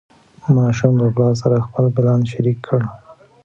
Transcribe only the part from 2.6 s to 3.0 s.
کړ